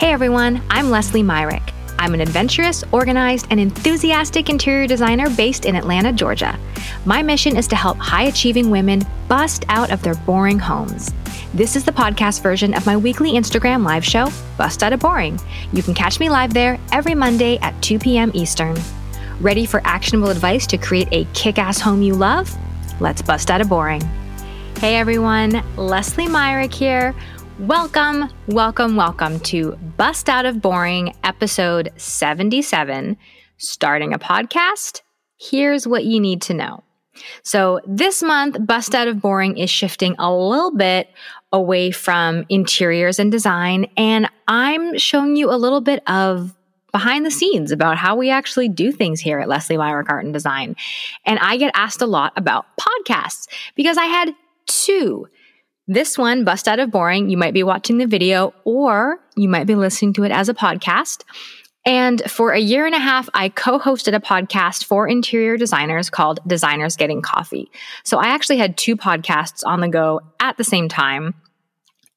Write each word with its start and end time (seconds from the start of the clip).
Hey 0.00 0.14
everyone, 0.14 0.62
I'm 0.70 0.88
Leslie 0.88 1.22
Myrick. 1.22 1.74
I'm 1.98 2.14
an 2.14 2.22
adventurous, 2.22 2.82
organized, 2.90 3.48
and 3.50 3.60
enthusiastic 3.60 4.48
interior 4.48 4.86
designer 4.86 5.28
based 5.28 5.66
in 5.66 5.76
Atlanta, 5.76 6.10
Georgia. 6.10 6.58
My 7.04 7.22
mission 7.22 7.54
is 7.54 7.68
to 7.68 7.76
help 7.76 7.98
high 7.98 8.22
achieving 8.22 8.70
women 8.70 9.02
bust 9.28 9.66
out 9.68 9.90
of 9.90 10.02
their 10.02 10.14
boring 10.14 10.58
homes. 10.58 11.12
This 11.52 11.76
is 11.76 11.84
the 11.84 11.92
podcast 11.92 12.42
version 12.42 12.72
of 12.72 12.86
my 12.86 12.96
weekly 12.96 13.32
Instagram 13.32 13.84
live 13.84 14.02
show, 14.02 14.30
Bust 14.56 14.82
Out 14.82 14.94
of 14.94 15.00
Boring. 15.00 15.38
You 15.74 15.82
can 15.82 15.92
catch 15.92 16.18
me 16.18 16.30
live 16.30 16.54
there 16.54 16.80
every 16.92 17.14
Monday 17.14 17.58
at 17.58 17.78
2 17.82 17.98
p.m. 17.98 18.30
Eastern. 18.32 18.78
Ready 19.38 19.66
for 19.66 19.82
actionable 19.84 20.30
advice 20.30 20.66
to 20.68 20.78
create 20.78 21.08
a 21.12 21.26
kick 21.34 21.58
ass 21.58 21.78
home 21.78 22.00
you 22.00 22.14
love? 22.14 22.50
Let's 23.02 23.20
bust 23.20 23.50
out 23.50 23.60
of 23.60 23.68
boring. 23.68 24.00
Hey 24.78 24.96
everyone, 24.96 25.62
Leslie 25.76 26.26
Myrick 26.26 26.72
here. 26.72 27.14
Welcome, 27.60 28.30
welcome, 28.46 28.96
welcome 28.96 29.38
to 29.40 29.72
Bust 29.98 30.30
Out 30.30 30.46
of 30.46 30.62
Boring, 30.62 31.14
episode 31.22 31.92
77 31.98 33.18
Starting 33.58 34.14
a 34.14 34.18
Podcast. 34.18 35.02
Here's 35.38 35.86
what 35.86 36.06
you 36.06 36.20
need 36.20 36.40
to 36.42 36.54
know. 36.54 36.82
So, 37.42 37.80
this 37.86 38.22
month, 38.22 38.56
Bust 38.66 38.94
Out 38.94 39.08
of 39.08 39.20
Boring 39.20 39.58
is 39.58 39.68
shifting 39.68 40.16
a 40.18 40.34
little 40.34 40.74
bit 40.74 41.10
away 41.52 41.90
from 41.90 42.46
interiors 42.48 43.18
and 43.18 43.30
design, 43.30 43.90
and 43.94 44.26
I'm 44.48 44.96
showing 44.96 45.36
you 45.36 45.50
a 45.50 45.60
little 45.60 45.82
bit 45.82 46.02
of 46.08 46.56
behind 46.92 47.26
the 47.26 47.30
scenes 47.30 47.72
about 47.72 47.98
how 47.98 48.16
we 48.16 48.30
actually 48.30 48.70
do 48.70 48.90
things 48.90 49.20
here 49.20 49.38
at 49.38 49.50
Leslie 49.50 49.76
Art 49.76 50.08
and 50.24 50.32
Design. 50.32 50.76
And 51.26 51.38
I 51.40 51.58
get 51.58 51.72
asked 51.74 52.00
a 52.00 52.06
lot 52.06 52.32
about 52.36 52.64
podcasts 52.80 53.48
because 53.74 53.98
I 53.98 54.06
had 54.06 54.34
two 54.66 55.28
this 55.90 56.16
one, 56.16 56.44
Bust 56.44 56.68
Out 56.68 56.78
of 56.78 56.92
Boring, 56.92 57.30
you 57.30 57.36
might 57.36 57.52
be 57.52 57.64
watching 57.64 57.98
the 57.98 58.06
video 58.06 58.54
or 58.62 59.18
you 59.34 59.48
might 59.48 59.66
be 59.66 59.74
listening 59.74 60.12
to 60.12 60.22
it 60.22 60.30
as 60.30 60.48
a 60.48 60.54
podcast. 60.54 61.24
And 61.84 62.22
for 62.30 62.52
a 62.52 62.60
year 62.60 62.86
and 62.86 62.94
a 62.94 63.00
half, 63.00 63.28
I 63.34 63.48
co 63.48 63.80
hosted 63.80 64.14
a 64.14 64.20
podcast 64.20 64.84
for 64.84 65.08
interior 65.08 65.56
designers 65.56 66.08
called 66.08 66.38
Designers 66.46 66.94
Getting 66.94 67.22
Coffee. 67.22 67.72
So 68.04 68.18
I 68.18 68.26
actually 68.26 68.58
had 68.58 68.78
two 68.78 68.96
podcasts 68.96 69.62
on 69.66 69.80
the 69.80 69.88
go 69.88 70.20
at 70.38 70.56
the 70.56 70.62
same 70.62 70.88
time, 70.88 71.34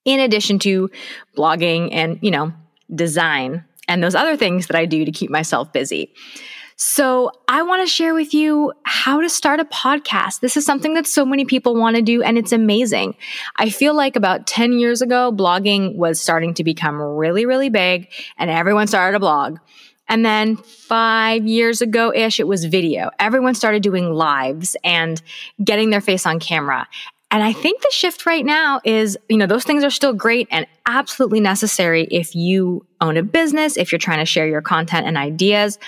in 0.05 0.19
addition 0.19 0.59
to 0.59 0.91
blogging 1.35 1.89
and, 1.91 2.19
you 2.21 2.29
know, 2.29 2.53
design 2.93 3.65
and 3.87 4.03
those 4.03 4.13
other 4.13 4.37
things 4.37 4.67
that 4.67 4.77
I 4.77 4.85
do 4.85 5.03
to 5.03 5.11
keep 5.11 5.31
myself 5.31 5.73
busy. 5.73 6.13
So, 6.75 7.31
I 7.47 7.61
want 7.61 7.81
to 7.83 7.91
share 7.91 8.13
with 8.13 8.33
you 8.33 8.73
how 8.83 9.21
to 9.21 9.29
start 9.29 9.59
a 9.59 9.65
podcast. 9.65 10.39
This 10.39 10.57
is 10.57 10.65
something 10.65 10.95
that 10.95 11.05
so 11.05 11.25
many 11.25 11.45
people 11.45 11.75
want 11.75 11.95
to 11.95 12.01
do, 12.01 12.23
and 12.23 12.37
it's 12.37 12.51
amazing. 12.51 13.15
I 13.57 13.69
feel 13.69 13.93
like 13.95 14.15
about 14.15 14.47
10 14.47 14.79
years 14.79 15.01
ago, 15.01 15.31
blogging 15.31 15.95
was 15.95 16.19
starting 16.19 16.53
to 16.55 16.63
become 16.63 16.99
really, 17.01 17.45
really 17.45 17.69
big, 17.69 18.09
and 18.37 18.49
everyone 18.49 18.87
started 18.87 19.15
a 19.15 19.19
blog. 19.19 19.59
And 20.09 20.25
then 20.25 20.57
five 20.57 21.47
years 21.47 21.81
ago 21.81 22.13
ish, 22.13 22.39
it 22.39 22.47
was 22.47 22.65
video. 22.65 23.09
Everyone 23.19 23.55
started 23.55 23.83
doing 23.83 24.11
lives 24.11 24.75
and 24.83 25.21
getting 25.63 25.91
their 25.91 26.01
face 26.01 26.25
on 26.25 26.39
camera. 26.39 26.87
And 27.31 27.41
I 27.41 27.51
think 27.51 27.81
the 27.81 27.89
shift 27.91 28.27
right 28.27 28.45
now 28.45 28.79
is, 28.83 29.17
you 29.27 29.37
know, 29.37 29.47
those 29.47 29.63
things 29.63 29.83
are 29.83 29.89
still 29.89 30.13
great 30.13 30.47
and 30.51 30.67
absolutely 30.85 31.39
necessary 31.39 32.03
if 32.11 32.35
you 32.35 32.85
own 33.01 33.17
a 33.17 33.23
business, 33.23 33.75
if 33.75 33.91
you're 33.91 33.97
trying 33.97 34.19
to 34.19 34.25
share 34.25 34.45
your 34.45 34.61
content 34.61 35.07
and 35.07 35.17
ideas. 35.17 35.79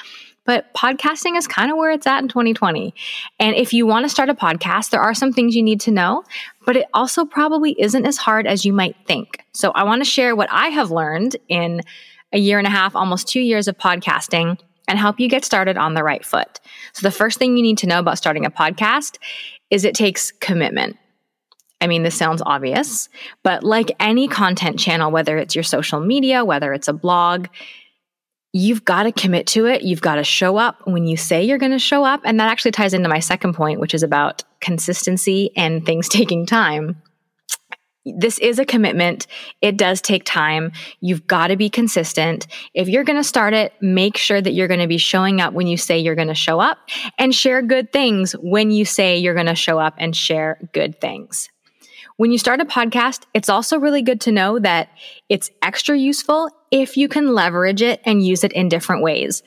But 0.45 0.73
podcasting 0.73 1.37
is 1.37 1.47
kind 1.47 1.71
of 1.71 1.77
where 1.77 1.91
it's 1.91 2.07
at 2.07 2.21
in 2.21 2.27
2020. 2.27 2.93
And 3.39 3.55
if 3.55 3.73
you 3.73 3.85
want 3.85 4.05
to 4.05 4.09
start 4.09 4.29
a 4.29 4.35
podcast, 4.35 4.91
there 4.91 5.01
are 5.01 5.13
some 5.13 5.33
things 5.33 5.55
you 5.55 5.63
need 5.63 5.81
to 5.81 5.91
know, 5.91 6.23
but 6.65 6.77
it 6.77 6.85
also 6.93 7.25
probably 7.25 7.75
isn't 7.79 8.05
as 8.05 8.17
hard 8.17 8.47
as 8.47 8.63
you 8.63 8.71
might 8.71 8.95
think. 9.07 9.43
So 9.53 9.71
I 9.71 9.83
want 9.83 10.01
to 10.01 10.09
share 10.09 10.35
what 10.35 10.49
I 10.51 10.67
have 10.67 10.91
learned 10.91 11.35
in 11.49 11.81
a 12.31 12.39
year 12.39 12.57
and 12.57 12.67
a 12.67 12.71
half, 12.71 12.95
almost 12.95 13.27
two 13.27 13.41
years 13.41 13.67
of 13.67 13.77
podcasting 13.77 14.59
and 14.87 14.99
help 14.99 15.19
you 15.19 15.27
get 15.27 15.43
started 15.43 15.77
on 15.77 15.93
the 15.95 16.03
right 16.03 16.23
foot. 16.23 16.59
So 16.93 17.07
the 17.07 17.11
first 17.11 17.39
thing 17.39 17.57
you 17.57 17.63
need 17.63 17.79
to 17.79 17.87
know 17.87 17.99
about 17.99 18.17
starting 18.17 18.45
a 18.45 18.51
podcast 18.51 19.17
is 19.71 19.83
it 19.83 19.95
takes 19.95 20.31
commitment. 20.31 20.97
I 21.81 21.87
mean, 21.87 22.03
this 22.03 22.15
sounds 22.15 22.41
obvious, 22.45 23.09
but 23.43 23.63
like 23.63 23.91
any 23.99 24.27
content 24.27 24.79
channel, 24.79 25.11
whether 25.11 25.37
it's 25.37 25.55
your 25.55 25.63
social 25.63 25.99
media, 25.99 26.45
whether 26.45 26.73
it's 26.73 26.87
a 26.87 26.93
blog, 26.93 27.47
you've 28.55 28.85
got 28.85 29.03
to 29.03 29.11
commit 29.11 29.47
to 29.47 29.65
it. 29.65 29.81
You've 29.81 29.99
got 29.99 30.15
to 30.15 30.23
show 30.23 30.55
up 30.55 30.87
when 30.87 31.05
you 31.05 31.17
say 31.17 31.43
you're 31.43 31.57
going 31.57 31.73
to 31.73 31.79
show 31.79 32.05
up. 32.05 32.21
And 32.23 32.39
that 32.39 32.49
actually 32.49 32.71
ties 32.71 32.93
into 32.93 33.09
my 33.09 33.19
second 33.19 33.53
point, 33.53 33.81
which 33.81 33.93
is 33.93 34.01
about 34.01 34.45
consistency 34.61 35.51
and 35.57 35.85
things 35.85 36.07
taking 36.09 36.45
time. 36.45 37.01
This 38.05 38.39
is 38.39 38.57
a 38.57 38.65
commitment. 38.65 39.27
It 39.61 39.75
does 39.75 39.99
take 39.99 40.23
time. 40.23 40.71
You've 41.01 41.27
got 41.27 41.47
to 41.47 41.57
be 41.57 41.69
consistent. 41.69 42.47
If 42.73 42.87
you're 42.87 43.03
going 43.03 43.17
to 43.17 43.25
start 43.25 43.53
it, 43.53 43.73
make 43.81 44.15
sure 44.15 44.39
that 44.39 44.53
you're 44.53 44.69
going 44.69 44.79
to 44.79 44.87
be 44.87 44.99
showing 44.99 45.41
up 45.41 45.53
when 45.53 45.67
you 45.67 45.75
say 45.75 45.99
you're 45.99 46.15
going 46.15 46.29
to 46.29 46.33
show 46.33 46.61
up 46.61 46.77
and 47.17 47.35
share 47.35 47.61
good 47.61 47.91
things 47.91 48.33
when 48.33 48.71
you 48.71 48.85
say 48.85 49.17
you're 49.17 49.33
going 49.33 49.47
to 49.47 49.55
show 49.55 49.79
up 49.79 49.95
and 49.97 50.15
share 50.15 50.59
good 50.71 51.01
things. 51.01 51.49
When 52.17 52.31
you 52.31 52.37
start 52.37 52.61
a 52.61 52.65
podcast, 52.65 53.23
it's 53.33 53.49
also 53.49 53.77
really 53.77 54.01
good 54.01 54.21
to 54.21 54.31
know 54.31 54.57
that 54.59 54.87
it's 55.27 55.51
extra 55.61 55.97
useful 55.97 56.49
if 56.71 56.95
you 56.95 57.09
can 57.09 57.33
leverage 57.33 57.81
it 57.81 57.99
and 58.05 58.25
use 58.25 58.45
it 58.45 58.53
in 58.53 58.69
different 58.69 59.03
ways. 59.03 59.43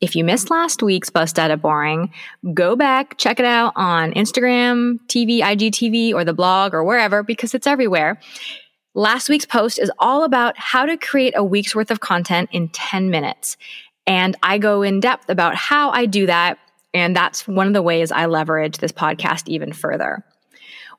If 0.00 0.14
you 0.14 0.22
missed 0.22 0.48
last 0.48 0.84
week's 0.84 1.10
Bust 1.10 1.36
Out 1.36 1.50
of 1.50 1.62
Boring, 1.62 2.12
go 2.54 2.76
back, 2.76 3.18
check 3.18 3.40
it 3.40 3.44
out 3.44 3.72
on 3.74 4.12
Instagram, 4.12 5.00
TV, 5.08 5.40
IGTV, 5.40 6.14
or 6.14 6.24
the 6.24 6.32
blog, 6.32 6.74
or 6.74 6.84
wherever, 6.84 7.24
because 7.24 7.54
it's 7.54 7.66
everywhere. 7.66 8.20
Last 8.94 9.28
week's 9.28 9.46
post 9.46 9.80
is 9.80 9.90
all 9.98 10.22
about 10.22 10.56
how 10.56 10.86
to 10.86 10.96
create 10.96 11.34
a 11.36 11.42
week's 11.42 11.74
worth 11.74 11.90
of 11.90 11.98
content 11.98 12.50
in 12.52 12.68
10 12.68 13.10
minutes. 13.10 13.56
And 14.06 14.36
I 14.44 14.58
go 14.58 14.82
in 14.82 15.00
depth 15.00 15.28
about 15.28 15.56
how 15.56 15.90
I 15.90 16.06
do 16.06 16.26
that. 16.26 16.58
And 16.94 17.16
that's 17.16 17.48
one 17.48 17.66
of 17.66 17.72
the 17.72 17.82
ways 17.82 18.12
I 18.12 18.26
leverage 18.26 18.78
this 18.78 18.92
podcast 18.92 19.48
even 19.48 19.72
further. 19.72 20.24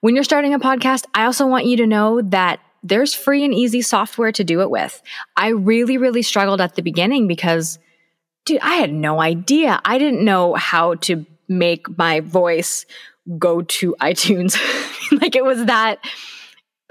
When 0.04 0.16
you're 0.16 0.26
starting 0.26 0.54
a 0.54 0.60
podcast, 0.60 1.06
I 1.14 1.24
also 1.24 1.48
want 1.48 1.66
you 1.66 1.78
to 1.78 1.88
know 1.88 2.22
that 2.24 2.60
there's 2.84 3.14
free 3.14 3.46
and 3.46 3.54
easy 3.54 3.82
software 3.82 4.34
to 4.34 4.44
do 4.44 4.60
it 4.60 4.70
with. 4.70 5.02
I 5.38 5.52
really, 5.52 5.98
really 5.98 6.24
struggled 6.24 6.60
at 6.60 6.76
the 6.76 6.82
beginning 6.82 7.26
because, 7.26 7.80
dude, 8.44 8.60
I 8.60 8.74
had 8.74 8.92
no 8.92 9.22
idea. 9.22 9.80
I 9.86 9.98
didn't 10.00 10.26
know 10.26 10.56
how 10.56 10.96
to 10.96 11.26
make 11.48 11.98
my 11.98 12.20
voice 12.20 12.86
go 13.38 13.62
to 13.62 13.96
iTunes. 14.02 14.58
like 15.22 15.38
it 15.38 15.46
was 15.46 15.64
that, 15.68 16.00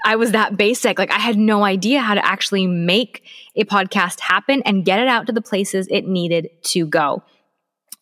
I 0.06 0.16
was 0.16 0.32
that 0.32 0.56
basic. 0.56 0.98
Like 0.98 1.10
I 1.10 1.18
had 1.18 1.36
no 1.36 1.64
idea 1.64 2.00
how 2.00 2.14
to 2.14 2.26
actually 2.26 2.66
make 2.66 3.24
a 3.54 3.64
podcast 3.64 4.20
happen 4.20 4.62
and 4.64 4.86
get 4.86 5.00
it 5.00 5.08
out 5.08 5.26
to 5.26 5.34
the 5.34 5.42
places 5.42 5.86
it 5.90 6.06
needed 6.06 6.48
to 6.62 6.86
go. 6.86 7.22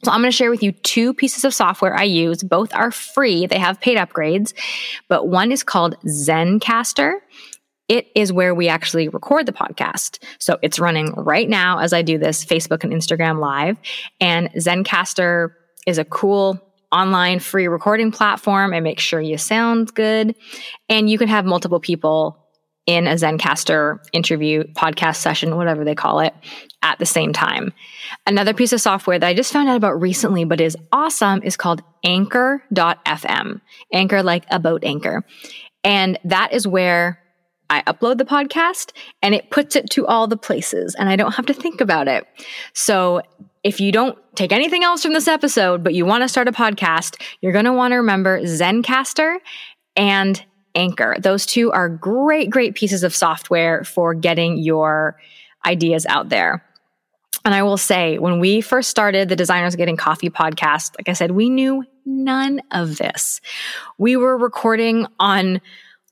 So 0.03 0.11
I'm 0.11 0.21
going 0.21 0.31
to 0.31 0.37
share 0.37 0.51
with 0.51 0.63
you 0.63 0.73
two 0.73 1.13
pieces 1.13 1.45
of 1.45 1.53
software 1.55 1.95
I 1.95 2.05
use. 2.05 2.43
Both 2.43 2.75
are 2.75 2.91
free. 2.91 3.47
They 3.47 3.59
have 3.59 3.81
paid 3.81 3.99
upgrades, 3.99 4.55
but 5.09 5.29
one 5.29 5.53
is 5.53 5.63
called 5.63 5.97
Zencastr 6.07 7.21
it 7.91 8.07
is 8.15 8.33
where 8.33 8.55
we 8.55 8.69
actually 8.69 9.09
record 9.09 9.47
the 9.47 9.53
podcast. 9.53 10.23
So 10.39 10.61
it's 10.63 10.79
running 10.79 11.13
right 11.17 11.49
now 11.49 11.81
as 11.81 11.93
I 11.93 12.03
do 12.03 12.19
this 12.19 12.45
Facebook 12.45 12.85
and 12.85 12.93
Instagram 12.93 13.41
live. 13.41 13.79
And 14.21 14.49
Zencastr 14.53 15.49
is 15.89 15.99
a 15.99 16.05
cool 16.05 16.61
online 16.93 17.41
free 17.41 17.67
recording 17.67 18.13
platform. 18.13 18.73
It 18.75 18.83
makes 18.83 19.03
sure 19.03 19.21
you 19.21 19.37
sound 19.37 19.93
good. 19.93 20.37
And 20.89 21.11
you 21.11 21.19
can 21.19 21.27
have 21.27 21.45
multiple 21.45 21.81
people 21.81 22.39
in 22.87 23.07
a 23.07 23.15
Zencastr 23.15 23.99
interview, 24.13 24.65
podcast 24.75 25.17
session, 25.17 25.57
whatever 25.57 25.85
they 25.85 25.95
call 25.95 26.21
it, 26.21 26.35
at 26.83 26.99
the 26.99 27.07
same 27.07 27.33
time. 27.33 27.73
Another 28.27 28.55
piece 28.55 28.73
of 28.73 28.81
software 28.81 29.19
that 29.19 29.27
I 29.27 29.35
just 29.35 29.53
found 29.53 29.69
out 29.69 29.77
about 29.77 30.01
recently, 30.01 30.45
but 30.45 30.61
is 30.61 30.77
awesome, 30.93 31.43
is 31.43 31.57
called 31.57 31.83
Anchor.fm. 32.05 33.61
Anchor 33.93 34.23
like 34.23 34.45
a 34.51 34.59
boat 34.59 34.85
anchor. 34.85 35.25
And 35.85 36.19
that 36.25 36.53
is 36.53 36.67
where 36.67 37.21
I 37.69 37.83
upload 37.83 38.19
the 38.19 38.25
podcast 38.25 38.93
and 39.23 39.35
it 39.35 39.51
puts 39.51 39.77
it 39.77 39.89
to 39.91 40.07
all 40.07 40.27
the 40.27 40.37
places 40.37 40.97
and 40.97 41.09
I 41.09 41.17
don't 41.17 41.33
have 41.33 41.47
to 41.47 41.55
think 41.55 41.81
about 41.81 42.09
it. 42.09 42.27
So 42.75 43.23
if 43.63 43.81
you 43.81 43.93
don't 43.93 44.19
take 44.35 44.53
anything 44.53 44.83
else 44.83 45.03
from 45.03 45.13
this 45.13 45.29
episode, 45.29 45.85
but 45.85 45.95
you 45.95 46.05
want 46.05 46.23
to 46.23 46.29
start 46.29 46.49
a 46.49 46.53
podcast, 46.53 47.21
you're 47.41 47.53
going 47.53 47.67
to 47.67 47.73
want 47.73 47.93
to 47.93 47.97
remember 47.97 48.41
Zencastr 48.43 49.37
and 49.97 50.45
Anchor. 50.75 51.17
Those 51.19 51.47
two 51.47 51.71
are 51.73 51.89
great, 51.89 52.51
great 52.51 52.75
pieces 52.75 53.03
of 53.03 53.15
software 53.15 53.85
for 53.85 54.15
getting 54.15 54.59
your 54.59 55.19
ideas 55.67 56.07
out 56.07 56.29
there. 56.29 56.65
And 57.45 57.55
I 57.55 57.63
will 57.63 57.79
say, 57.79 58.19
when 58.19 58.39
we 58.39 58.61
first 58.61 58.91
started 58.91 59.29
the 59.29 59.37
Designers 59.37 59.77
Getting 59.77 59.97
Coffee 59.97 60.29
podcast, 60.29 60.97
like 60.99 61.09
I 61.09 61.15
said, 61.15 61.31
we 61.31 61.49
knew 61.49 61.85
none 62.05 62.61
of 62.71 62.99
this. 62.99 63.41
We 63.97 64.17
were 64.17 64.37
recording 64.37 65.07
on 65.19 65.61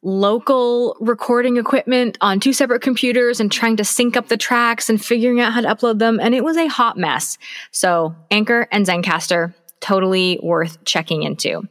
local 0.02 0.96
recording 1.00 1.56
equipment 1.56 2.16
on 2.20 2.40
two 2.40 2.52
separate 2.52 2.82
computers 2.82 3.40
and 3.40 3.50
trying 3.50 3.76
to 3.76 3.84
sync 3.84 4.16
up 4.16 4.28
the 4.28 4.36
tracks 4.36 4.88
and 4.88 5.04
figuring 5.04 5.40
out 5.40 5.52
how 5.52 5.60
to 5.60 5.68
upload 5.68 5.98
them. 5.98 6.18
And 6.20 6.34
it 6.34 6.44
was 6.44 6.56
a 6.56 6.68
hot 6.68 6.96
mess. 6.96 7.36
So, 7.72 8.14
Anchor 8.30 8.68
and 8.70 8.86
Zencastr, 8.86 9.52
totally 9.80 10.38
worth 10.42 10.82
checking 10.84 11.24
into. 11.24 11.68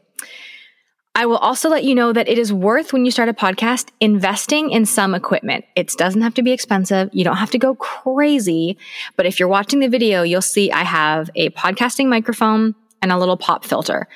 I 1.17 1.25
will 1.25 1.37
also 1.37 1.67
let 1.67 1.83
you 1.83 1.95
know 1.95 2.13
that 2.13 2.29
it 2.29 2.37
is 2.37 2.53
worth 2.53 2.93
when 2.93 3.03
you 3.03 3.09
start 3.09 3.27
a 3.27 3.33
podcast 3.33 3.87
investing 3.99 4.69
in 4.69 4.85
some 4.85 5.15
equipment. 5.15 5.65
It 5.75 5.91
doesn't 5.97 6.21
have 6.21 6.35
to 6.35 6.43
be 6.43 6.51
expensive. 6.51 7.09
You 7.11 7.23
don't 7.23 7.37
have 7.37 7.49
to 7.51 7.57
go 7.57 7.73
crazy. 7.73 8.77
But 9.15 9.25
if 9.25 9.39
you're 9.39 9.49
watching 9.49 9.79
the 9.79 9.89
video, 9.89 10.21
you'll 10.21 10.43
see 10.43 10.71
I 10.71 10.83
have 10.83 11.31
a 11.33 11.49
podcasting 11.49 12.07
microphone 12.07 12.75
and 13.01 13.11
a 13.11 13.17
little 13.17 13.35
pop 13.35 13.65
filter. 13.65 14.07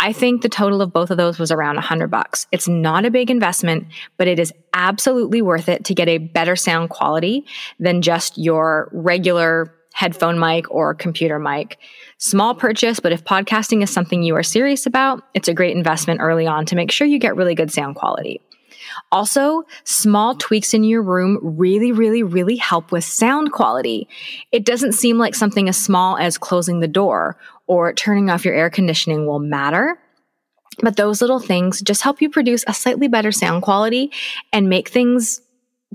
I 0.00 0.12
think 0.12 0.42
the 0.42 0.50
total 0.50 0.82
of 0.82 0.92
both 0.92 1.10
of 1.10 1.16
those 1.16 1.38
was 1.38 1.50
around 1.50 1.76
100 1.76 2.08
bucks. 2.08 2.46
It's 2.52 2.68
not 2.68 3.06
a 3.06 3.10
big 3.10 3.30
investment, 3.30 3.86
but 4.18 4.28
it 4.28 4.38
is 4.38 4.52
absolutely 4.74 5.40
worth 5.40 5.66
it 5.66 5.86
to 5.86 5.94
get 5.94 6.08
a 6.08 6.18
better 6.18 6.56
sound 6.56 6.90
quality 6.90 7.46
than 7.78 8.02
just 8.02 8.36
your 8.36 8.90
regular 8.92 9.74
headphone 10.00 10.38
mic 10.38 10.64
or 10.70 10.94
computer 10.94 11.38
mic. 11.38 11.76
Small 12.16 12.54
purchase, 12.54 13.00
but 13.00 13.12
if 13.12 13.22
podcasting 13.22 13.82
is 13.82 13.92
something 13.92 14.22
you 14.22 14.34
are 14.34 14.42
serious 14.42 14.86
about, 14.86 15.22
it's 15.34 15.46
a 15.46 15.52
great 15.52 15.76
investment 15.76 16.22
early 16.22 16.46
on 16.46 16.64
to 16.64 16.74
make 16.74 16.90
sure 16.90 17.06
you 17.06 17.18
get 17.18 17.36
really 17.36 17.54
good 17.54 17.70
sound 17.70 17.96
quality. 17.96 18.40
Also, 19.12 19.62
small 19.84 20.34
tweaks 20.36 20.72
in 20.72 20.84
your 20.84 21.02
room 21.02 21.38
really, 21.42 21.92
really, 21.92 22.22
really 22.22 22.56
help 22.56 22.90
with 22.92 23.04
sound 23.04 23.52
quality. 23.52 24.08
It 24.52 24.64
doesn't 24.64 24.92
seem 24.92 25.18
like 25.18 25.34
something 25.34 25.68
as 25.68 25.76
small 25.76 26.16
as 26.16 26.38
closing 26.38 26.80
the 26.80 26.88
door 26.88 27.36
or 27.66 27.92
turning 27.92 28.30
off 28.30 28.46
your 28.46 28.54
air 28.54 28.70
conditioning 28.70 29.26
will 29.26 29.38
matter. 29.38 30.00
But 30.82 30.96
those 30.96 31.20
little 31.20 31.40
things 31.40 31.82
just 31.82 32.00
help 32.00 32.22
you 32.22 32.30
produce 32.30 32.64
a 32.66 32.72
slightly 32.72 33.06
better 33.06 33.32
sound 33.32 33.64
quality 33.64 34.12
and 34.50 34.70
make 34.70 34.88
things 34.88 35.42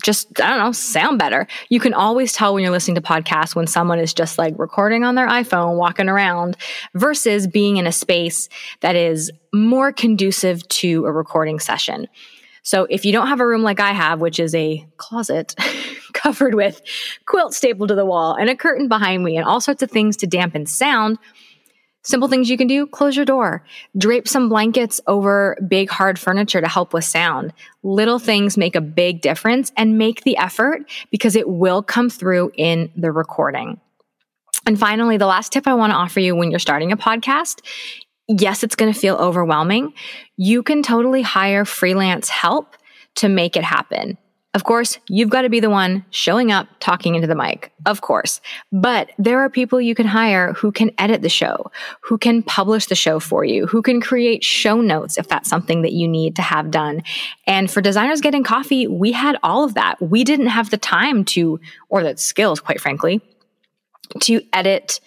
just, 0.03 0.39
I 0.41 0.49
don't 0.49 0.59
know, 0.59 0.71
sound 0.71 1.19
better. 1.19 1.47
You 1.69 1.79
can 1.79 1.93
always 1.93 2.33
tell 2.33 2.53
when 2.53 2.63
you're 2.63 2.71
listening 2.71 2.95
to 2.95 3.01
podcasts 3.01 3.55
when 3.55 3.67
someone 3.67 3.99
is 3.99 4.13
just 4.13 4.37
like 4.37 4.53
recording 4.57 5.03
on 5.03 5.15
their 5.15 5.27
iPhone, 5.27 5.77
walking 5.77 6.09
around, 6.09 6.57
versus 6.93 7.47
being 7.47 7.77
in 7.77 7.87
a 7.87 7.91
space 7.91 8.49
that 8.81 8.95
is 8.95 9.31
more 9.53 9.93
conducive 9.93 10.67
to 10.67 11.05
a 11.05 11.11
recording 11.11 11.59
session. 11.59 12.07
So 12.63 12.87
if 12.89 13.05
you 13.05 13.11
don't 13.11 13.27
have 13.27 13.39
a 13.39 13.47
room 13.47 13.61
like 13.61 13.79
I 13.79 13.91
have, 13.91 14.19
which 14.19 14.39
is 14.39 14.53
a 14.55 14.85
closet 14.97 15.55
covered 16.13 16.55
with 16.55 16.81
quilt 17.25 17.53
stapled 17.53 17.89
to 17.89 17.95
the 17.95 18.05
wall 18.05 18.33
and 18.33 18.49
a 18.49 18.55
curtain 18.55 18.87
behind 18.87 19.23
me 19.23 19.37
and 19.37 19.45
all 19.45 19.61
sorts 19.61 19.83
of 19.83 19.91
things 19.91 20.17
to 20.17 20.27
dampen 20.27 20.65
sound, 20.65 21.19
Simple 22.05 22.29
things 22.29 22.49
you 22.49 22.57
can 22.57 22.67
do 22.67 22.87
close 22.87 23.15
your 23.15 23.25
door, 23.25 23.65
drape 23.97 24.27
some 24.27 24.47
blankets 24.47 25.01
over 25.07 25.57
big, 25.67 25.89
hard 25.89 26.17
furniture 26.17 26.61
to 26.61 26.67
help 26.67 26.93
with 26.93 27.03
sound. 27.03 27.51
Little 27.83 28.19
things 28.19 28.57
make 28.57 28.75
a 28.75 28.81
big 28.81 29.21
difference 29.21 29.73
and 29.75 29.97
make 29.97 30.23
the 30.23 30.37
effort 30.37 30.83
because 31.11 31.35
it 31.35 31.49
will 31.49 31.83
come 31.83 32.09
through 32.09 32.51
in 32.55 32.89
the 32.95 33.11
recording. 33.11 33.81
And 34.65 34.79
finally, 34.79 35.17
the 35.17 35.27
last 35.27 35.51
tip 35.51 35.67
I 35.67 35.73
want 35.73 35.91
to 35.91 35.97
offer 35.97 36.19
you 36.19 36.35
when 36.35 36.49
you're 36.49 36.59
starting 36.59 36.91
a 36.91 36.97
podcast 36.97 37.61
yes, 38.27 38.63
it's 38.63 38.75
going 38.75 38.91
to 38.91 38.99
feel 38.99 39.15
overwhelming. 39.15 39.93
You 40.37 40.63
can 40.63 40.83
totally 40.83 41.21
hire 41.21 41.65
freelance 41.65 42.29
help 42.29 42.75
to 43.15 43.29
make 43.29 43.55
it 43.55 43.63
happen. 43.63 44.17
Of 44.55 44.63
course, 44.63 44.99
you've 45.09 45.29
got 45.29 45.41
to 45.41 45.49
be 45.49 45.59
the 45.59 45.69
one 45.69 46.05
showing 46.11 46.49
up, 46.49 46.69
talking 46.79 47.13
into 47.13 47.27
the 47.27 47.35
mic, 47.35 47.73
of 47.85 47.99
course. 47.99 48.39
But 48.71 49.11
there 49.17 49.41
are 49.41 49.49
people 49.49 49.81
you 49.81 49.93
can 49.93 50.07
hire 50.07 50.53
who 50.53 50.71
can 50.71 50.91
edit 50.97 51.21
the 51.21 51.27
show, 51.27 51.69
who 51.99 52.17
can 52.17 52.41
publish 52.41 52.85
the 52.85 52.95
show 52.95 53.19
for 53.19 53.43
you, 53.43 53.67
who 53.67 53.81
can 53.81 53.99
create 53.99 54.45
show 54.45 54.79
notes 54.79 55.17
if 55.17 55.27
that's 55.27 55.49
something 55.49 55.81
that 55.81 55.91
you 55.91 56.07
need 56.07 56.37
to 56.37 56.41
have 56.41 56.71
done. 56.71 57.03
And 57.45 57.69
for 57.69 57.81
designers 57.81 58.21
getting 58.21 58.45
coffee, 58.45 58.87
we 58.87 59.11
had 59.11 59.37
all 59.43 59.65
of 59.65 59.73
that. 59.73 60.01
We 60.01 60.23
didn't 60.23 60.47
have 60.47 60.69
the 60.69 60.77
time 60.77 61.25
to, 61.25 61.59
or 61.89 62.01
the 62.01 62.15
skills, 62.15 62.61
quite 62.61 62.79
frankly, 62.79 63.19
to 64.21 64.41
edit 64.53 65.01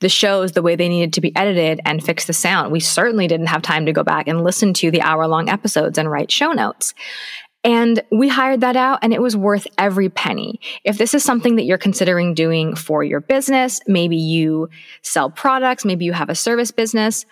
the 0.00 0.08
shows 0.08 0.52
the 0.52 0.62
way 0.62 0.76
they 0.76 0.88
needed 0.88 1.12
to 1.12 1.20
be 1.20 1.34
edited 1.36 1.80
and 1.84 2.04
fix 2.04 2.26
the 2.26 2.32
sound. 2.32 2.72
We 2.72 2.80
certainly 2.80 3.26
didn't 3.26 3.46
have 3.46 3.62
time 3.62 3.86
to 3.86 3.92
go 3.92 4.02
back 4.02 4.28
and 4.28 4.44
listen 4.44 4.72
to 4.74 4.90
the 4.90 5.02
hour 5.02 5.26
long 5.26 5.48
episodes 5.48 5.98
and 5.98 6.10
write 6.10 6.30
show 6.30 6.52
notes. 6.52 6.94
And 7.68 8.02
we 8.10 8.28
hired 8.28 8.62
that 8.62 8.76
out 8.76 9.00
and 9.02 9.12
it 9.12 9.20
was 9.20 9.36
worth 9.36 9.66
every 9.76 10.08
penny. 10.08 10.58
If 10.84 10.96
this 10.96 11.12
is 11.12 11.22
something 11.22 11.56
that 11.56 11.64
you're 11.64 11.76
considering 11.76 12.32
doing 12.32 12.74
for 12.74 13.04
your 13.04 13.20
business, 13.20 13.82
maybe 13.86 14.16
you 14.16 14.70
sell 15.02 15.28
products, 15.28 15.84
maybe 15.84 16.06
you 16.06 16.14
have 16.14 16.30
a 16.30 16.34
service 16.34 16.70
business, 16.70 17.26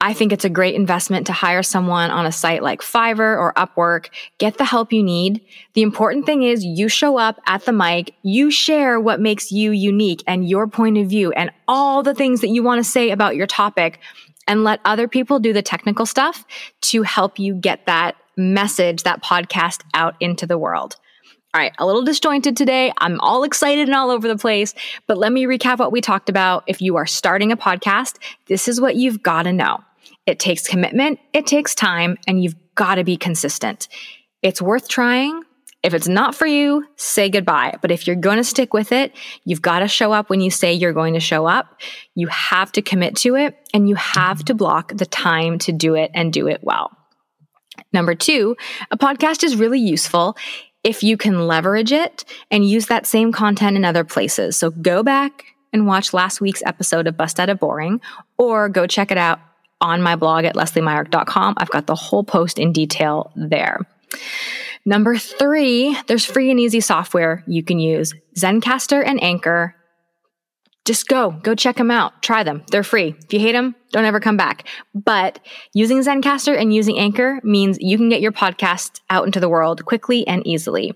I 0.00 0.14
think 0.14 0.32
it's 0.32 0.46
a 0.46 0.48
great 0.48 0.76
investment 0.76 1.26
to 1.26 1.34
hire 1.34 1.62
someone 1.62 2.10
on 2.10 2.24
a 2.24 2.32
site 2.32 2.62
like 2.62 2.80
Fiverr 2.80 3.38
or 3.38 3.52
Upwork. 3.52 4.08
Get 4.38 4.56
the 4.56 4.64
help 4.64 4.94
you 4.94 5.02
need. 5.02 5.42
The 5.74 5.82
important 5.82 6.24
thing 6.24 6.42
is 6.42 6.64
you 6.64 6.88
show 6.88 7.18
up 7.18 7.38
at 7.46 7.66
the 7.66 7.72
mic, 7.72 8.14
you 8.22 8.50
share 8.50 8.98
what 8.98 9.20
makes 9.20 9.52
you 9.52 9.72
unique 9.72 10.24
and 10.26 10.48
your 10.48 10.68
point 10.68 10.96
of 10.96 11.06
view 11.10 11.32
and 11.32 11.50
all 11.68 12.02
the 12.02 12.14
things 12.14 12.40
that 12.40 12.48
you 12.48 12.62
want 12.62 12.82
to 12.82 12.90
say 12.90 13.10
about 13.10 13.36
your 13.36 13.46
topic 13.46 14.00
and 14.48 14.64
let 14.64 14.80
other 14.86 15.06
people 15.06 15.38
do 15.38 15.52
the 15.52 15.60
technical 15.60 16.06
stuff 16.06 16.46
to 16.80 17.02
help 17.02 17.38
you 17.38 17.54
get 17.54 17.84
that 17.84 18.16
message, 18.40 19.04
that 19.04 19.22
podcast 19.22 19.82
out 19.94 20.16
into 20.20 20.46
the 20.46 20.58
world. 20.58 20.96
All 21.52 21.60
right, 21.60 21.72
a 21.78 21.86
little 21.86 22.04
disjointed 22.04 22.56
today. 22.56 22.92
I'm 22.98 23.18
all 23.20 23.42
excited 23.42 23.88
and 23.88 23.94
all 23.94 24.10
over 24.10 24.28
the 24.28 24.38
place, 24.38 24.72
but 25.08 25.18
let 25.18 25.32
me 25.32 25.46
recap 25.46 25.78
what 25.78 25.90
we 25.90 26.00
talked 26.00 26.28
about. 26.28 26.62
If 26.68 26.80
you 26.80 26.96
are 26.96 27.06
starting 27.06 27.50
a 27.50 27.56
podcast, 27.56 28.18
this 28.46 28.68
is 28.68 28.80
what 28.80 28.94
you've 28.94 29.20
got 29.22 29.42
to 29.42 29.52
know. 29.52 29.80
It 30.26 30.38
takes 30.38 30.68
commitment, 30.68 31.18
it 31.32 31.46
takes 31.46 31.74
time, 31.74 32.18
and 32.28 32.42
you've 32.42 32.54
got 32.76 32.96
to 32.96 33.04
be 33.04 33.16
consistent. 33.16 33.88
It's 34.42 34.62
worth 34.62 34.88
trying. 34.88 35.42
If 35.82 35.92
it's 35.92 36.06
not 36.06 36.36
for 36.36 36.46
you, 36.46 36.86
say 36.96 37.28
goodbye. 37.30 37.78
But 37.82 37.90
if 37.90 38.06
you're 38.06 38.14
going 38.14 38.36
to 38.36 38.44
stick 38.44 38.72
with 38.72 38.92
it, 38.92 39.12
you've 39.44 39.62
got 39.62 39.80
to 39.80 39.88
show 39.88 40.12
up 40.12 40.30
when 40.30 40.40
you 40.40 40.50
say 40.50 40.72
you're 40.72 40.92
going 40.92 41.14
to 41.14 41.20
show 41.20 41.46
up. 41.46 41.80
You 42.14 42.28
have 42.28 42.70
to 42.72 42.82
commit 42.82 43.16
to 43.16 43.34
it 43.34 43.56
and 43.74 43.88
you 43.88 43.96
have 43.96 44.44
to 44.44 44.54
block 44.54 44.92
the 44.94 45.06
time 45.06 45.58
to 45.60 45.72
do 45.72 45.94
it 45.94 46.10
and 46.14 46.32
do 46.32 46.48
it 46.48 46.60
well. 46.62 46.96
Number 47.92 48.14
two, 48.14 48.56
a 48.90 48.98
podcast 48.98 49.44
is 49.44 49.56
really 49.56 49.80
useful 49.80 50.36
if 50.82 51.02
you 51.02 51.16
can 51.16 51.46
leverage 51.46 51.92
it 51.92 52.24
and 52.50 52.66
use 52.66 52.86
that 52.86 53.06
same 53.06 53.32
content 53.32 53.76
in 53.76 53.84
other 53.84 54.04
places. 54.04 54.56
So 54.56 54.70
go 54.70 55.02
back 55.02 55.44
and 55.72 55.86
watch 55.86 56.12
last 56.12 56.40
week's 56.40 56.62
episode 56.64 57.06
of 57.06 57.16
Bust 57.16 57.38
Out 57.38 57.48
of 57.48 57.60
Boring 57.60 58.00
or 58.38 58.68
go 58.68 58.86
check 58.86 59.10
it 59.10 59.18
out 59.18 59.40
on 59.80 60.02
my 60.02 60.16
blog 60.16 60.44
at 60.44 60.54
lesliemyrick.com. 60.54 61.54
I've 61.56 61.70
got 61.70 61.86
the 61.86 61.94
whole 61.94 62.24
post 62.24 62.58
in 62.58 62.72
detail 62.72 63.32
there. 63.36 63.80
Number 64.84 65.16
three, 65.16 65.96
there's 66.06 66.24
free 66.24 66.50
and 66.50 66.58
easy 66.58 66.80
software 66.80 67.44
you 67.46 67.62
can 67.62 67.78
use 67.78 68.14
Zencastr 68.36 69.02
and 69.04 69.22
Anchor 69.22 69.74
just 70.86 71.08
go, 71.08 71.32
go 71.42 71.54
check 71.54 71.76
them 71.76 71.90
out. 71.90 72.22
Try 72.22 72.42
them. 72.42 72.64
They're 72.70 72.82
free. 72.82 73.14
If 73.24 73.32
you 73.32 73.40
hate 73.40 73.52
them, 73.52 73.74
don't 73.92 74.06
ever 74.06 74.18
come 74.18 74.36
back. 74.36 74.66
But 74.94 75.38
using 75.74 76.00
Zencastr 76.00 76.58
and 76.58 76.74
using 76.74 76.98
Anchor 76.98 77.38
means 77.44 77.78
you 77.80 77.98
can 77.98 78.08
get 78.08 78.22
your 78.22 78.32
podcast 78.32 79.00
out 79.10 79.26
into 79.26 79.40
the 79.40 79.48
world 79.48 79.84
quickly 79.84 80.26
and 80.26 80.46
easily. 80.46 80.94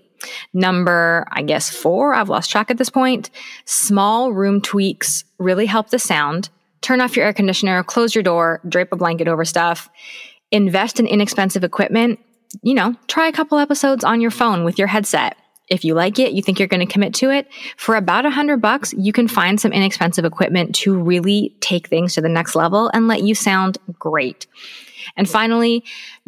Number, 0.53 1.25
I 1.31 1.43
guess, 1.43 1.69
four, 1.69 2.15
I've 2.15 2.29
lost 2.29 2.49
track 2.49 2.71
at 2.71 2.77
this 2.77 2.89
point. 2.89 3.29
Small 3.65 4.33
room 4.33 4.59
tweaks 4.59 5.23
really 5.37 5.67
help 5.67 5.91
the 5.91 5.99
sound. 5.99 6.49
Turn 6.81 6.99
off 6.99 7.15
your 7.15 7.25
air 7.25 7.33
conditioner, 7.33 7.83
close 7.83 8.15
your 8.15 8.23
door, 8.23 8.61
drape 8.67 8.91
a 8.91 8.95
blanket 8.95 9.27
over 9.27 9.45
stuff. 9.45 9.89
Invest 10.51 10.99
in 10.99 11.05
inexpensive 11.05 11.63
equipment. 11.63 12.19
You 12.63 12.73
know, 12.73 12.95
try 13.07 13.27
a 13.27 13.33
couple 13.33 13.59
episodes 13.59 14.03
on 14.03 14.19
your 14.21 14.31
phone 14.31 14.63
with 14.63 14.79
your 14.79 14.87
headset 14.87 15.37
if 15.67 15.83
you 15.83 15.93
like 15.93 16.19
it, 16.19 16.33
you 16.33 16.41
think 16.41 16.59
you're 16.59 16.67
going 16.67 16.85
to 16.85 16.91
commit 16.91 17.13
to 17.15 17.31
it, 17.31 17.47
for 17.77 17.95
about 17.95 18.25
a 18.25 18.29
hundred 18.29 18.61
bucks, 18.61 18.93
you 18.93 19.11
can 19.11 19.27
find 19.27 19.59
some 19.59 19.71
inexpensive 19.71 20.25
equipment 20.25 20.75
to 20.75 20.95
really 20.95 21.55
take 21.59 21.87
things 21.87 22.13
to 22.13 22.21
the 22.21 22.29
next 22.29 22.55
level 22.55 22.89
and 22.93 23.07
let 23.07 23.23
you 23.23 23.33
sound 23.33 23.77
great. 23.97 24.47
And 25.17 25.29
finally, 25.29 25.83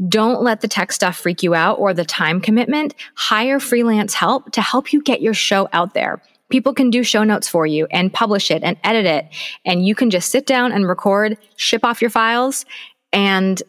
don't 0.07 0.41
let 0.41 0.61
the 0.61 0.67
tech 0.67 0.91
stuff 0.91 1.17
freak 1.17 1.43
you 1.43 1.55
out 1.55 1.79
or 1.79 1.93
the 1.93 2.05
time 2.05 2.41
commitment. 2.41 2.95
Hire 3.15 3.59
freelance 3.59 4.13
help 4.13 4.51
to 4.51 4.61
help 4.61 4.93
you 4.93 5.01
get 5.01 5.21
your 5.21 5.33
show 5.33 5.67
out 5.73 5.93
there. 5.93 6.21
People 6.49 6.73
can 6.73 6.89
do 6.89 7.03
show 7.03 7.23
notes 7.23 7.47
for 7.47 7.65
you 7.65 7.87
and 7.91 8.13
publish 8.13 8.51
it 8.51 8.63
and 8.63 8.77
edit 8.83 9.05
it. 9.05 9.27
And 9.65 9.85
you 9.85 9.95
can 9.95 10.09
just 10.09 10.31
sit 10.31 10.45
down 10.45 10.71
and 10.71 10.87
record, 10.87 11.37
ship 11.57 11.83
off 11.83 12.01
your 12.01 12.09
files, 12.09 12.65
and 13.11 13.61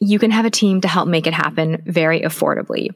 you 0.00 0.18
can 0.18 0.30
have 0.30 0.44
a 0.44 0.50
team 0.50 0.80
to 0.82 0.88
help 0.88 1.08
make 1.08 1.26
it 1.26 1.32
happen 1.32 1.82
very 1.86 2.20
affordably. 2.20 2.90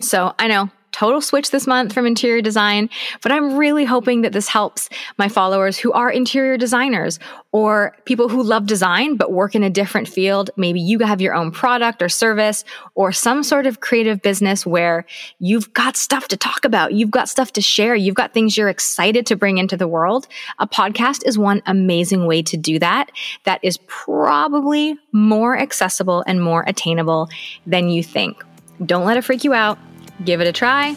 So 0.00 0.34
I 0.38 0.48
know 0.48 0.70
total 0.92 1.20
switch 1.20 1.50
this 1.50 1.66
month 1.66 1.92
from 1.92 2.06
interior 2.06 2.40
design, 2.40 2.88
but 3.22 3.32
I'm 3.32 3.56
really 3.56 3.84
hoping 3.84 4.22
that 4.22 4.32
this 4.32 4.48
helps 4.48 4.88
my 5.18 5.28
followers 5.28 5.76
who 5.78 5.92
are 5.92 6.10
interior 6.10 6.56
designers 6.56 7.18
or 7.50 7.96
people 8.04 8.28
who 8.28 8.42
love 8.42 8.66
design 8.66 9.16
but 9.16 9.32
work 9.32 9.54
in 9.54 9.62
a 9.62 9.70
different 9.70 10.08
field. 10.08 10.50
Maybe 10.56 10.80
you 10.80 10.98
have 11.00 11.20
your 11.20 11.34
own 11.34 11.50
product 11.50 12.02
or 12.02 12.08
service 12.08 12.64
or 12.94 13.12
some 13.12 13.42
sort 13.42 13.66
of 13.66 13.80
creative 13.80 14.22
business 14.22 14.64
where 14.64 15.04
you've 15.38 15.72
got 15.72 15.96
stuff 15.96 16.28
to 16.28 16.36
talk 16.36 16.64
about. 16.64 16.92
You've 16.92 17.10
got 17.10 17.28
stuff 17.28 17.52
to 17.54 17.60
share. 17.60 17.94
You've 17.94 18.14
got 18.14 18.32
things 18.32 18.56
you're 18.56 18.68
excited 18.68 19.26
to 19.26 19.36
bring 19.36 19.58
into 19.58 19.76
the 19.76 19.88
world. 19.88 20.28
A 20.58 20.66
podcast 20.66 21.26
is 21.26 21.38
one 21.38 21.62
amazing 21.66 22.26
way 22.26 22.42
to 22.42 22.56
do 22.56 22.78
that. 22.78 23.10
That 23.44 23.60
is 23.62 23.78
probably 23.86 24.98
more 25.12 25.58
accessible 25.58 26.24
and 26.26 26.42
more 26.42 26.64
attainable 26.66 27.28
than 27.66 27.88
you 27.88 28.02
think. 28.02 28.42
Don't 28.84 29.04
let 29.04 29.16
it 29.16 29.22
freak 29.22 29.44
you 29.44 29.52
out 29.54 29.78
give 30.24 30.40
it 30.40 30.46
a 30.46 30.52
try, 30.52 30.96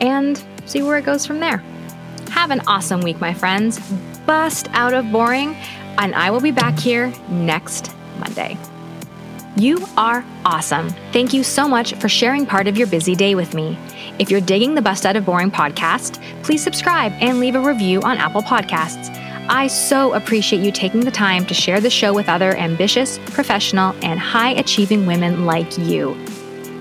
and 0.00 0.42
see 0.64 0.82
where 0.82 0.98
it 0.98 1.04
goes 1.04 1.26
from 1.26 1.40
there. 1.40 1.58
Have 2.30 2.50
an 2.50 2.60
awesome 2.66 3.00
week, 3.00 3.20
my 3.20 3.32
friends. 3.32 3.78
Bust 4.26 4.68
out 4.72 4.94
of 4.94 5.10
boring, 5.12 5.54
and 5.98 6.14
I 6.14 6.30
will 6.30 6.40
be 6.40 6.50
back 6.50 6.78
here 6.78 7.12
next 7.28 7.94
Monday. 8.18 8.58
You 9.56 9.86
are 9.96 10.22
awesome. 10.44 10.90
Thank 11.12 11.32
you 11.32 11.42
so 11.42 11.66
much 11.66 11.94
for 11.94 12.10
sharing 12.10 12.44
part 12.44 12.66
of 12.66 12.76
your 12.76 12.86
busy 12.88 13.14
day 13.14 13.34
with 13.34 13.54
me. 13.54 13.78
If 14.18 14.30
you're 14.30 14.40
digging 14.42 14.74
the 14.74 14.82
Bust 14.82 15.06
Out 15.06 15.16
of 15.16 15.24
Boring 15.24 15.50
podcast, 15.50 16.22
please 16.42 16.62
subscribe 16.62 17.12
and 17.20 17.40
leave 17.40 17.54
a 17.54 17.60
review 17.60 18.02
on 18.02 18.18
Apple 18.18 18.42
Podcasts. 18.42 19.08
I 19.48 19.68
so 19.68 20.12
appreciate 20.12 20.62
you 20.62 20.72
taking 20.72 21.00
the 21.00 21.10
time 21.10 21.46
to 21.46 21.54
share 21.54 21.80
the 21.80 21.88
show 21.88 22.12
with 22.12 22.28
other 22.28 22.54
ambitious, 22.56 23.18
professional, 23.26 23.94
and 24.02 24.18
high 24.18 24.50
achieving 24.50 25.06
women 25.06 25.46
like 25.46 25.78
you. 25.78 26.16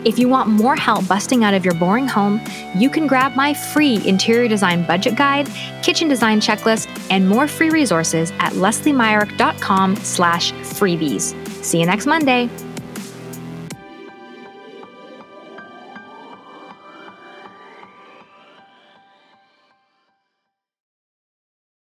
If 0.06 0.20
you 0.20 0.30
want 0.30 0.48
more 0.50 0.76
help 0.76 1.08
busting 1.08 1.44
out 1.44 1.56
of 1.56 1.66
your 1.66 1.74
boring 1.74 2.08
home, 2.08 2.40
you 2.76 2.90
can 2.92 3.08
grab 3.08 3.36
my 3.36 3.54
free 3.54 4.06
interior 4.08 4.48
design 4.48 4.86
budget 4.86 5.16
guide, 5.16 5.50
kitchen 5.82 6.08
design 6.08 6.40
checklist, 6.40 6.88
and 7.10 7.28
more 7.28 7.48
free 7.48 7.72
resources 7.72 8.32
at 8.40 8.54
lesliemyrick.com 8.54 9.96
slash 9.98 10.54
freebies. 10.54 11.34
See 11.64 11.80
you 11.80 11.88
next 11.88 12.06
Monday. 12.06 12.50